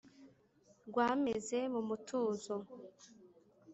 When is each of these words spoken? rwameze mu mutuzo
rwameze 0.89 1.59
mu 1.73 1.81
mutuzo 1.87 2.53